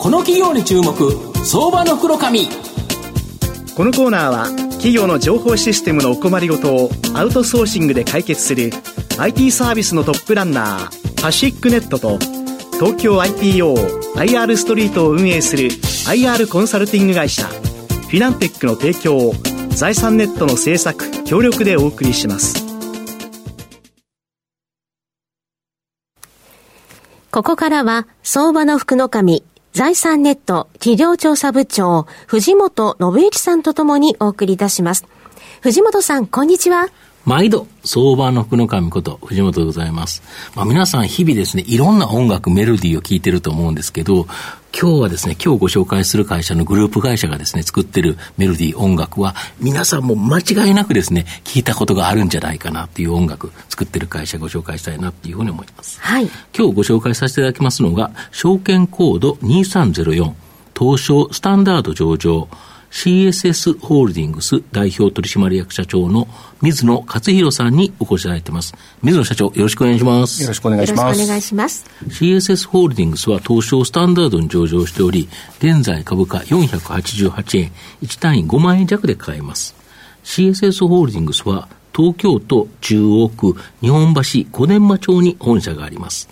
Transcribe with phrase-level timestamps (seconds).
[0.00, 0.94] この企業に注目
[1.44, 2.48] 相場の袋紙
[3.76, 8.70] このコーナーは企業の情報システムのお困りごとをアウトソーシングで解決する
[9.18, 12.16] IT サービスのトップランナーパシックネットと
[12.78, 19.34] 東京 IPOIR ストリートを運営する IR コンサルティング会社フィナンテックの提供を
[19.68, 22.70] 財産ネットの制作協力でお送りします。
[27.30, 35.06] ここからは相場の福の神財産ネット企業調査部長藤本信之さんとともにお送りいたします
[35.60, 36.88] 藤本さんこんにちは
[37.24, 40.22] 毎度、相場の福の神こと、藤本でございます。
[40.54, 44.26] まあ、皆さん日々ですね、いろんな音楽、メロディーを聴いてると思うんですけど、
[44.78, 56.00] 今日はですね、今日ご紹介する会社のグループ会社がですね、作ってるメロディー、音楽は、皆さんも間違いなくですね、聞いたことがあるんじゃないかなっていう音楽、作ってる会社ご紹介したいなっていうふうに思います。
[56.00, 56.30] はい。
[56.56, 60.32] 今日ご紹介させていただきますのが、証券コード2304、
[60.78, 62.48] 東証スタンダード上場、
[62.90, 66.26] CSS ホールディングス代表取締役社長の
[66.60, 68.74] 水野勝弘さんにお越しいただいています。
[69.02, 70.42] 水野社長、よろしくお願いします。
[70.42, 71.00] よろしくお願いします。
[71.02, 71.86] よろしくお願いします。
[72.08, 79.74] CSS ホールディングスは東証スタンダードに上場しており、現在株価488円、1単位5万円弱で買えます。
[80.24, 86.28] CSS ホールディングスは東京都中央区日本橋小伝馬町に本社があります。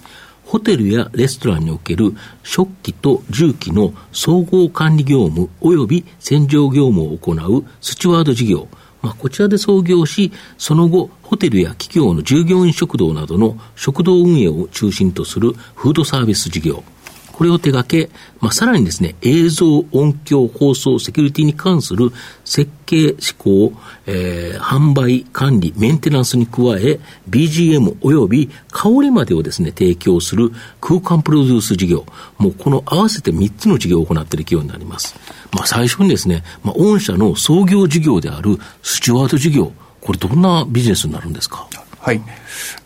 [0.48, 8.66] ホテルやレストランにおける食器と重機の総合管理業務及び洗浄業務を行うスチュワード事業、
[9.02, 16.82] まあ、こちらで創業し、その後、ホテルや企業の従業員食堂などの食堂運営を中心とするフードサービス事業、
[17.38, 22.10] これを手掛け、まあ、さらにですね、映像、音響、放送、セキュリティに関する
[22.44, 23.72] 設計、施行、
[24.06, 26.98] えー、販売、管理、メンテナンスに加え、
[27.30, 32.04] BGM 及び香りまでをですね、提供する空間プロデュース事業。
[32.38, 35.14] もうこの合わせて3つの事業を行っている企業になります。
[35.52, 39.70] まあ、最初にですね、まあ、御社の創業事業であるスチュワード事業、
[40.00, 41.68] これどんなビジネスになるんですか？
[42.08, 42.22] はい。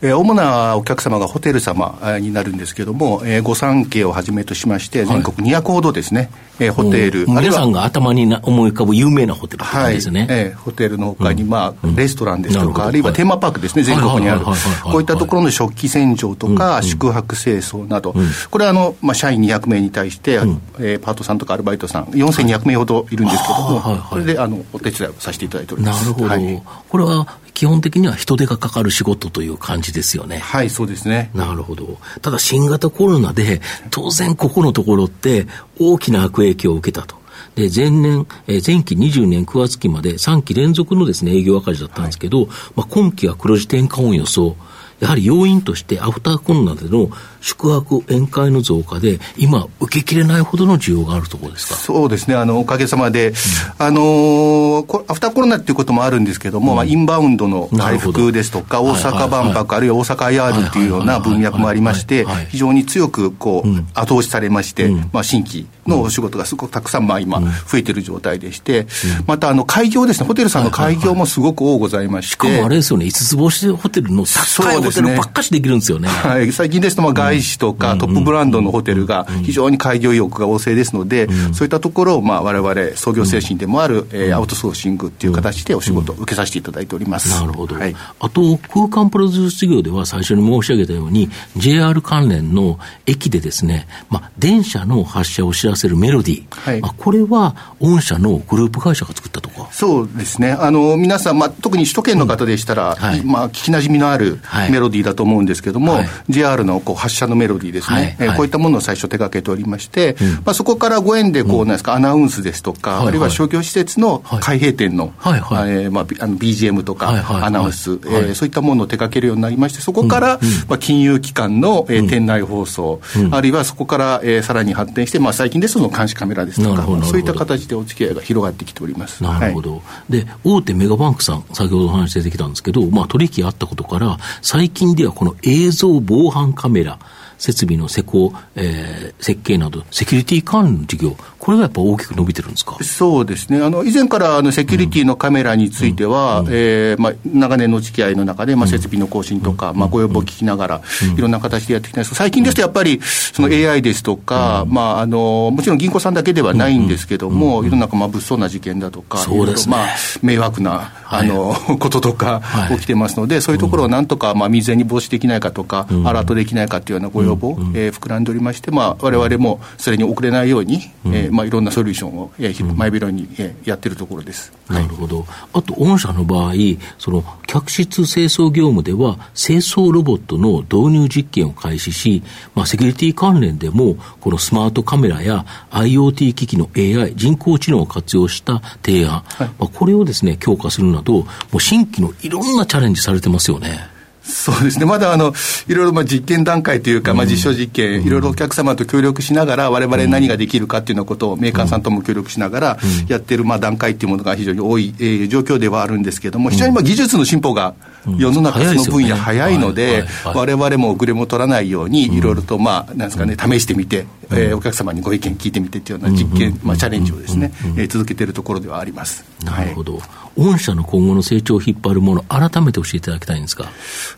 [0.01, 10.21] えー、主なお客様がホテル様になるんですけれども、えー、御三家をはじめとしまして、全国200ほどですね、えー、ホテル、皆さんが頭に思い浮かぶ有名なホテルですね。
[10.21, 14.45] はい、えー、ホテルのほかに、まあ、レストランですとか、あるいはテーマパークですね、全国にある。
[14.45, 18.15] こういったところの食器洗浄とか、宿泊清掃など、
[18.51, 20.41] これはあの、まあ、社員200名に対して、
[20.81, 26.03] えー、パートさんとかアルバイトさん、4200名ほどいるんですけども、これであのお手伝いをさせていただいております。
[26.03, 26.63] なるほど。
[26.89, 30.39] これは基本的には人手がかかる仕事という感じですよね。
[30.39, 31.31] はい、そうですね。
[31.35, 31.99] なるほど。
[32.21, 35.47] ただ新型コロナで、当然ここのところって
[35.79, 37.17] 大きな悪影響を受けたと。
[37.55, 44.57] で、前年、えー、前期20年9月期まで3期連続のですね、営業赤字だったんですけど、はい、まあ今期は黒字転換を予想。
[45.01, 47.11] やはり要因としてアフターコロナでの
[47.43, 51.75] 宿泊宴会の増加で、今、受けきれないほどの需要があるところですか？
[51.75, 53.35] そうですね、あのおかげさまで、うん、
[53.79, 68.87] あのアフターコロナっていうこともあるんですけれども、うん、まあ、インバウンドの回復ですとか、大阪万博、あるいは大阪 IR っていうような文脈もありまして、非常に強くこう、うん、後押しされまして、まあ、新規のお仕事がすごくたくさん、まあ、今、増えてる状態でして、
[69.27, 76.09] またあの開業ですね、ホテルさんの開業もすごく多ございまして、しかもあれですよね、5つ星ホテルの高いホテルばっかしできるんですよね。
[76.09, 87.31] はい、最近ですと、まあ、外資とか、トップブランドのホテルが非常に開業意欲が旺盛ですので、そういったところを、まあ、われわれ創業精神でもある、えー、アウトソーシングっていう形でお仕事を受けさせていただいております。
[87.31, 87.77] なるほど。
[87.77, 96.81] はい、あと、空間プロデュース事業では最初に申し上げたように、JR 関連の駅でですね、まあ、電車の発車を知らせるメロディー、はい。
[96.81, 99.69] まあ、これは御社のグループ会社が作ったとか？
[99.73, 100.53] そうですね。
[100.53, 102.95] あの、皆さん、まあ、特に首都圏の方でしたら、うん。
[102.97, 104.41] はい、まあ、聞きなじみのある
[104.71, 115.71] メロディーだと思うんですけども、はい、JR のこう発車のメロディーですね、はい、えー、こういったものを最初手掛けておりまして、うん、まあ、そこからご縁でこう、なんですか、アナウンスですとか、はいはい、あるいは商業施設の開閉店の、はいはい。
[115.71, 129.23] えーまあ、あの BGM とか、はいはい、アナウンス、はい、えー、そういったものを手掛けるようになりまして、そこから、うん、まあ、金融機関の、えー、店内放送、うん、あるいはそこから、えー、さらに発展して、まあ、最近ですと監視カメラですとか、そういった形でお付き合いが広がってきております。
[129.23, 129.75] なるほど。
[129.75, 129.79] は
[130.09, 136.99] い、で、大手メガバンクさん、先ほどお話出てきたんですけど、まあ、取引あったことから、最近ではこの映像防犯カメラ、
[137.43, 142.79] 設備の施工、えー、設計など、セキュリティ関連の事業、これがやっぱ大きく伸びてるんですか？
[142.85, 146.47] そうですね、あの以前からあのセキュリティのカメラについては、うん。
[146.47, 150.83] うん、えー、まあ、長年の付き合いの中で、まあ、設備の更新とか、うん、まあ、ご要望を聞きながら、
[151.17, 152.11] いろんな形でやってきたんです。
[152.11, 159.87] けど、最近ですとやっぱり、その AI ですとか、まああの、もちろん銀行さんだけではないんですけども、世の中、まあ、物騒な事件だとか、そうですね、まあ、
[160.23, 162.41] 迷惑な、あの、はい、こととか
[162.71, 174.53] 起きてますので、そういうところをなんとか、まあ、未然に防止できないかとか、アラートできないかっていうようなご要要望、えー、膨らんでおりまして、まあ、われわれもそれに遅れないように、うん、えー、まあ、いろんなソリューションを、えー、前広に、えー、やってるところです。
[174.69, 175.27] なるほど。
[175.53, 176.55] あと、御社の場合、
[176.99, 182.23] その、客室清掃業務では、清掃ロボットの導入実験を開始し、
[182.55, 193.92] まあ、セキュリティ関連でも、このスマートカメラや IoT 機器の AI、人工知能を活用した提案、はい、まあ、これをですね、強化するなど、もう新規のいろんなチャレンジされてますよね。
[194.23, 195.33] そうですね、まだあの
[195.69, 202.79] いろいろまあ実験段階というか、まあ、実証実験、いろいろお客様と協力しながら、われわれ何ができるかっていうようなことを、メーカーさんとも協力しながら
[203.09, 207.75] やってるまあ段階っていうものが非常に多い、えー、状況ではあるんですけれども、非常にまあ技術の進歩が
[208.19, 219.25] 世の中その分野早いので、われわれも遅れも取らないように、いろいろとまあ、なんですかね、試してみて、えー、お客様にご意見聞いてみてっていうような実験、まあ、チャレンジをですね、えー、続けているところではあります。
[219.45, 220.01] なるほど。
[220.35, 223.71] 御社の今後の成長を引っ張るもの、改めて教えていただきたいんですか？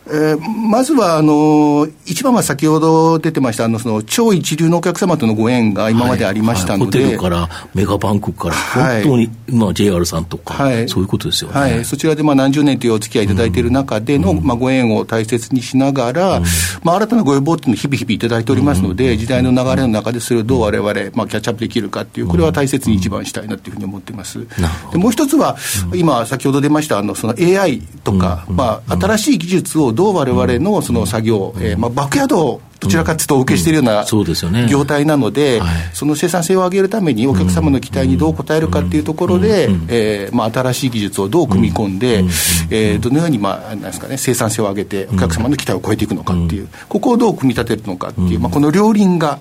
[0.06, 6.98] えー、まずは、あの、一番は先ほど出てました、あの、その、超一流のお客様とのご縁が今までありましたので。
[6.98, 11.58] はいはい、ホテルから、メガバンクから、本当に、まあ、JR さんとか、はい、そういうことですよね。
[11.58, 11.84] はい。
[11.84, 16.44] そちらで、まあ、何十年というお付き合いいただいている中での、うん、まあ、ご縁を大切にしながら、うん、
[16.82, 24.46] まあ、新たなご要望っていうのを日々日々いただいておりますので、時代の流れの中でそれをどう我々、まあ、キャッチアップできるかっていう、これは大切に一番したいなというふうに思っています。
[24.92, 25.56] でもう一つは、
[25.94, 34.04] 今、先ほど出ましたあのその AI とか、まあ、新しい技術をどうわれわれのその作業、えーまあ、バックヤードどちらかというとお受けしているような
[34.68, 35.60] 業態なので、
[35.92, 42.24] その生産性を上げるために、お客様の期待にどう応えるかっていうところで、えまあ、新しい技術をどう組み込んで、
[42.70, 49.40] えどのように、まあ、なんですかね、生産性を上げて、お客様の期待を超えていくのかっていう、ここをどう組み立てるのかっていう、まあ、この両輪が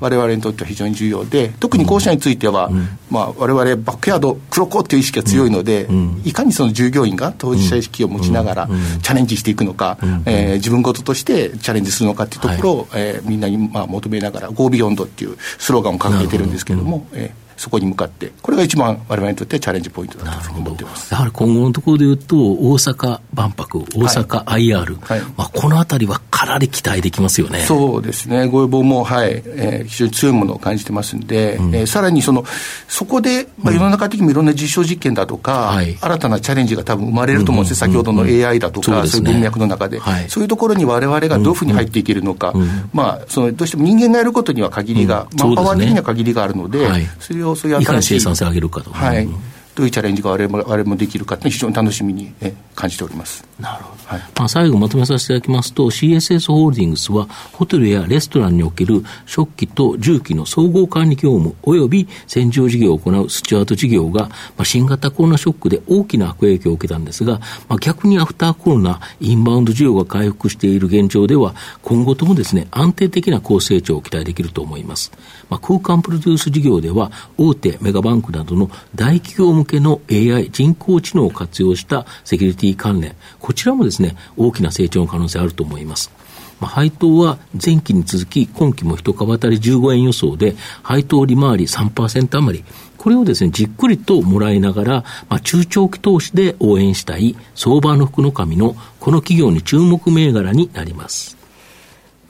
[0.00, 2.70] われわれにとっては非常に重要で、特に後者については、
[3.10, 5.88] われわれバックヤード、黒子っていう意識が強いので、
[6.24, 8.68] いかにその従業員が当事者意識を持ちながら、
[9.02, 21.12] チャレンジしていくのか、え自分事としてチャレンジするのかっていうところを、えみんなにまあ求めながら、Go Beyond っていうスローガンを掲げてるんですけれども、えーそこに向かって、これが一番われわれにとってチャレンジポイントだと思ってます。
[21.12, 25.20] やはり今後のところでいうと、大阪万博、大阪 IR、はい。
[25.20, 27.60] はい、まあ、このあたりはかなり期待できますよね。
[27.60, 29.42] そうですね、ご要望も、はい。
[29.46, 32.44] えー、非常に強いものを感じてますんで、うん、えー、さらにその
[32.88, 48.90] そこで、まあ、世の中的にもいろんな実証実験だとか、うん、新たなチャレンジが多分生まれると思うんですよ、先ほどの AI だとか、そう、ね,、いう文脈の中で、はい、そういうところにわれわれがどういうふうに入っていけるのか、うんうん、まあ、そのどうしても人間がやることには限りが、マンパワー的には限りがあるので、はい、それをそういう新しい産性を上げるかと。
[48.92, 49.28] はい。
[49.74, 53.46] どういうチャレンジが我々も我々もできるかというの非常に楽しみに、え感じております。
[53.58, 54.04] なるほど。
[54.06, 75.12] はい、まあ、最後まとめさせていただきますと、CSS ホールディングスは、ホテルやレストランにおける食器と重機の総合管理業務及び洗浄事業を行うスチュワート事業が、まあ、新型コロナショックで大きな悪影響を受けたんですが、まあ、逆にアフターコロナ、インバウンド需要が回復している現状では、今後ともですね、安定的な高成長を期待できると思います。
[75.48, 86.12] まあ、空間プロデュース事業では、大手メガバンクなどの大企業向向けの AI、人工知能を活用したセキュリティ関連、こちらもですね、大きな成長の可能性あると思います。
[86.60, 92.64] まあ、配当は前期に続き、今期も一株当たり15円予想で、配当利回り3%余り、
[92.98, 94.92] これをですね、じっくりともらいながら、
[95.28, 101.36] まあ、中長期投資で応援したい相場の福の神のこの企業に注目銘柄になります。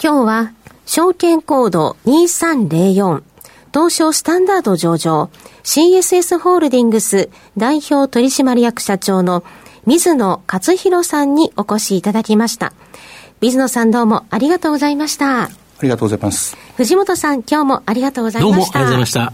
[0.02, 0.52] 今日は、
[0.86, 3.22] 証券コード2304、
[3.74, 5.30] 東証スタンダード上場、
[5.64, 9.42] CSS ホールディングス代表取締役社長の
[9.84, 12.72] 水野勝弘さんにお越しいただきました。
[13.40, 15.46] 水野さんどうもありがとうございました。
[15.46, 15.50] あ
[15.82, 16.56] りがとうございます。
[16.76, 18.54] 藤本さん今日もありがとうございました。
[18.54, 19.32] どうもありがとうございました。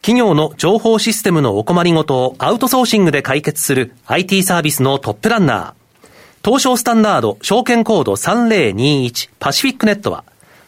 [0.00, 6.08] 企業の情報システムのお困りごとをアウトソーシングで解決する IT サービスのトップランナー。
[6.42, 10.24] 東証スタンダード証券コード3021パシフィックネットは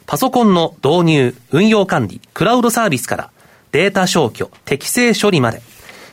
[0.06, 3.30] パソコンの導入、運用管理、クラウドサービスから
[3.72, 5.62] データ消去、適正処理まで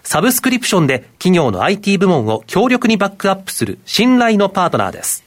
[0.04, 5.24] サブスクリプションで企業の IT 部門を強力にバックアップする信頼のパートナーです。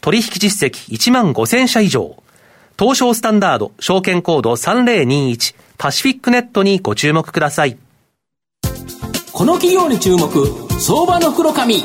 [0.00, 2.22] 取引実績1万5000社以上。
[2.78, 7.76] 東証スタンダード証券コード3021パシフィックネットにご注目ください。
[9.32, 10.28] この企業に注目、
[10.78, 11.82] 相場の袋紙。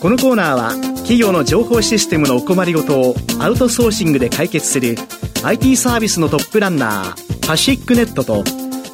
[0.00, 4.94] このコーナーは企業の情報システムのお困りごとをアウトソーシングで解決する
[5.42, 8.44] IT サービスのトップランナーパシックネットと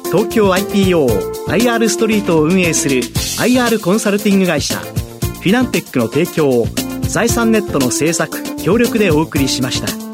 [0.05, 1.07] 東京 IPO
[1.47, 6.67] IR ストリートを運営する IR コンサルティング会社フィナンテックの提供を
[7.01, 10.04] 財産ネットの制作協力でお送りしました。